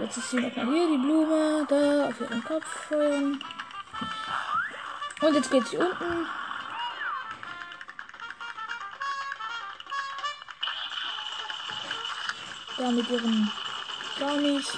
Jetzt 0.00 0.18
ist 0.18 0.30
sie 0.30 0.36
nochmal 0.36 0.66
hier, 0.66 0.86
die 0.88 0.98
Blume, 0.98 1.66
da 1.68 2.08
auf 2.08 2.20
ihren 2.20 2.44
Kopf. 2.44 2.90
Und 5.22 5.34
jetzt 5.34 5.50
geht 5.50 5.66
sie 5.66 5.78
unten. 5.78 6.26
Da 12.76 12.90
mit 12.90 13.08
ihren 13.08 13.50
Brownies. 14.18 14.76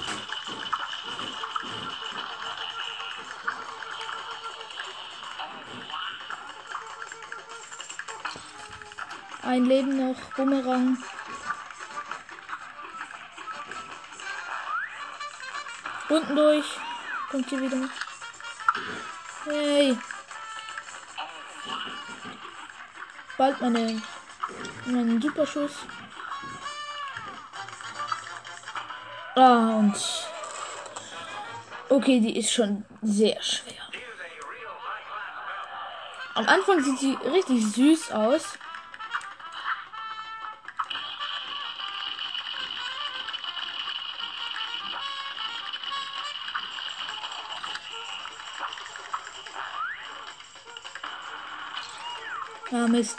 Ein 9.42 9.64
Leben 9.64 9.96
noch, 9.96 10.20
Bumerang. 10.37 11.03
Unten 16.09 16.37
durch. 16.37 16.66
Kommt 17.31 17.48
hier 17.48 17.61
wieder. 17.61 17.88
Hey. 19.44 19.98
Bald 23.38 23.61
meine, 23.61 24.03
meinen 24.85 25.22
Superschuss. 25.22 25.72
Ah, 29.37 29.77
und. 29.79 29.94
Okay, 31.88 32.20
die 32.20 32.37
ist 32.37 32.53
schon 32.53 32.85
sehr 33.01 33.40
schwer. 33.40 33.74
Am 36.35 36.46
Anfang 36.46 36.83
sieht 36.83 36.98
sie 36.98 37.16
richtig 37.33 37.64
süß 37.72 38.12
aus. 38.12 38.59
Ah, 52.88 52.90
Mist. 52.90 53.18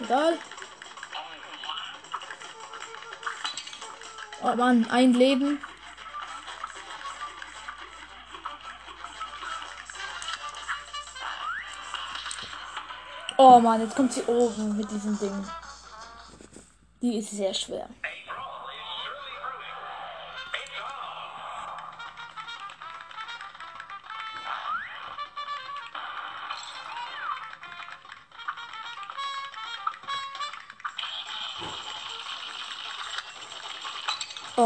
Egal. 0.00 0.38
Oh 4.42 4.54
Mann, 4.56 4.86
ein 4.90 5.12
Leben. 5.12 5.60
Oh 13.36 13.60
Mann, 13.60 13.82
jetzt 13.82 13.96
kommt 13.96 14.12
sie 14.12 14.22
oben 14.22 14.76
mit 14.76 14.90
diesem 14.90 15.18
Ding. 15.18 15.46
Die 17.02 17.18
ist 17.18 17.32
sehr 17.32 17.52
schwer. 17.52 17.88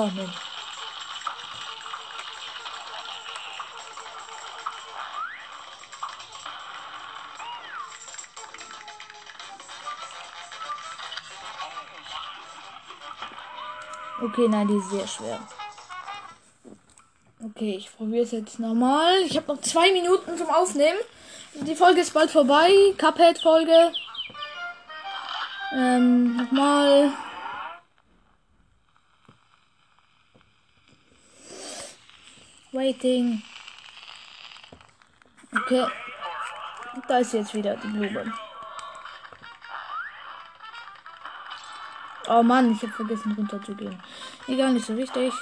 Mann. 0.06 0.32
Okay, 14.20 14.48
nein, 14.48 14.68
die 14.68 14.76
ist 14.76 14.90
sehr 14.90 15.06
schwer. 15.06 15.40
Okay, 17.44 17.76
ich 17.76 17.96
probiere 17.96 18.24
es 18.24 18.32
jetzt 18.32 18.58
nochmal. 18.58 19.22
Ich 19.22 19.36
habe 19.36 19.52
noch 19.52 19.60
zwei 19.62 19.92
Minuten 19.92 20.36
zum 20.36 20.50
Aufnehmen. 20.50 20.98
Die 21.54 21.74
Folge 21.74 22.00
ist 22.00 22.12
bald 22.14 22.30
vorbei. 22.30 22.70
Cuphead-Folge. 22.96 23.92
Ähm, 25.72 26.36
nochmal. 26.36 27.12
Waiting. 32.78 33.42
Okay. 35.52 35.84
Da 37.08 37.18
ist 37.18 37.32
jetzt 37.32 37.52
wieder 37.52 37.74
die 37.76 37.88
Blume. 37.88 38.32
Oh 42.28 42.42
Mann, 42.44 42.70
ich 42.70 42.82
habe 42.82 42.92
vergessen 42.92 43.32
runterzugehen. 43.32 44.00
Egal, 44.46 44.74
nicht 44.74 44.86
so 44.86 44.96
wichtig. 44.96 45.32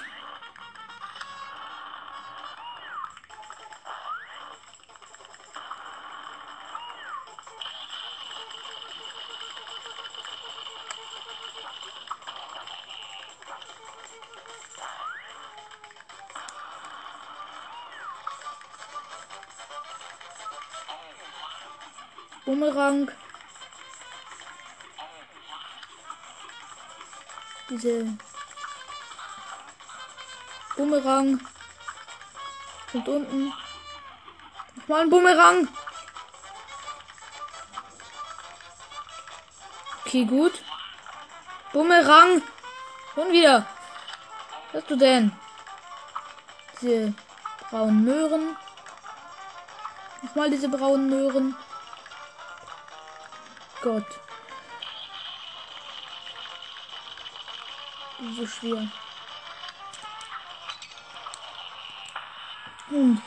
Bumerang. 22.57 23.11
Diese 27.69 28.17
Bumerang. 30.75 31.41
Und 32.95 33.09
unten. 33.09 33.53
Nochmal 34.75 35.01
ein 35.03 35.11
Bumerang. 35.11 35.69
Okay, 40.01 40.25
gut. 40.25 40.55
Bumerang. 41.75 42.41
Und 43.17 43.33
wieder. 43.33 43.67
Was 44.73 44.81
hast 44.81 44.91
du 44.91 44.97
denn? 44.97 45.31
Diese 46.81 47.13
braunen 47.69 48.03
Möhren. 48.03 48.57
Nochmal 50.23 50.49
diese 50.49 50.71
braunen 50.71 51.11
Möhren. 51.11 51.55
Gott. 53.83 54.05
so 58.37 58.47
schwer. 58.47 58.89
Und 62.91 63.23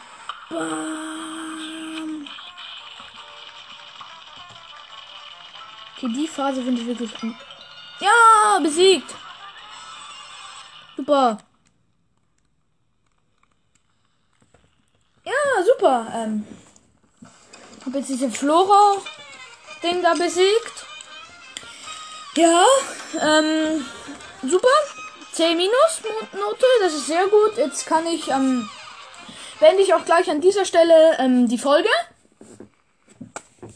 bam. 0.49 2.27
Okay, 5.95 6.07
die 6.13 6.27
Phase 6.27 6.63
finde 6.63 6.81
ich 6.81 6.87
wirklich 6.87 7.19
gut. 7.19 7.35
Ja, 7.99 8.59
besiegt. 8.61 9.15
Super. 10.95 11.37
Ja, 15.25 15.63
super. 15.65 16.07
Ähm, 16.13 16.47
hab 17.85 17.93
jetzt 17.93 18.09
diese 18.09 18.31
Flora-Ding 19.79 20.03
da 20.03 20.13
besiegt. 20.13 20.85
Ja, 22.35 22.63
ähm, 23.19 23.85
super. 24.43 24.67
10 25.31 25.55
minus 25.57 26.01
Note, 26.33 26.65
das 26.81 26.93
ist 26.93 27.07
sehr 27.07 27.27
gut. 27.27 27.57
Jetzt 27.57 27.85
kann 27.85 28.05
ich, 28.07 28.27
ähm, 28.29 28.69
beende 29.59 29.83
ich 29.83 29.93
auch 29.93 30.03
gleich 30.05 30.29
an 30.29 30.41
dieser 30.41 30.65
Stelle 30.65 31.17
ähm, 31.19 31.47
die 31.47 31.57
Folge. 31.57 31.89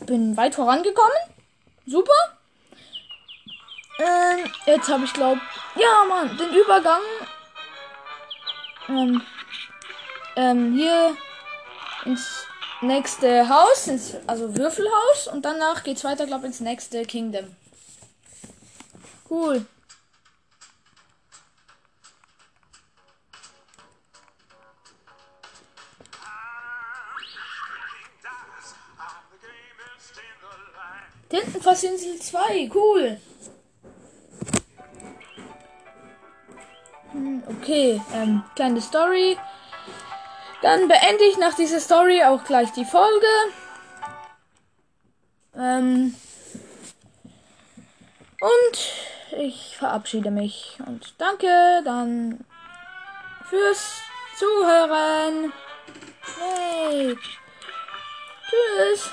Bin 0.05 0.35
weit 0.35 0.55
vorangekommen. 0.55 1.17
Super. 1.85 2.37
Ähm, 3.99 4.51
jetzt 4.65 4.89
habe 4.89 5.05
ich 5.05 5.13
glaub, 5.13 5.37
ja 5.75 6.05
Mann, 6.07 6.35
den 6.37 6.53
Übergang. 6.53 7.01
Ähm, 8.89 9.21
ähm, 10.35 10.73
hier 10.73 11.15
ins 12.05 12.47
nächste 12.83 13.49
Haus, 13.49 13.87
ins, 13.87 14.15
also 14.27 14.55
Würfelhaus 14.55 15.27
und 15.31 15.43
danach 15.43 15.83
geht's 15.83 16.03
weiter, 16.03 16.25
glaube 16.25 16.45
ins 16.45 16.59
nächste 16.59 17.03
Kingdom. 17.05 17.55
Cool. 19.29 19.65
Tintenfassinsel 31.29 32.19
2, 32.19 32.69
cool. 32.75 33.19
Hm, 37.11 37.41
okay, 37.47 37.99
ähm, 38.13 38.43
kleine 38.55 38.79
Story. 38.81 39.35
Dann 40.63 40.87
beende 40.87 41.25
ich 41.25 41.37
nach 41.37 41.55
dieser 41.55 41.81
Story 41.81 42.23
auch 42.23 42.45
gleich 42.45 42.71
die 42.71 42.85
Folge. 42.85 43.27
Ähm, 45.57 46.15
und 48.39 49.39
ich 49.41 49.75
verabschiede 49.77 50.31
mich 50.31 50.77
und 50.87 51.15
danke 51.17 51.81
dann 51.83 52.45
fürs 53.49 54.01
Zuhören. 54.39 55.51
Hey. 56.39 57.17
Tschüss. 58.49 59.11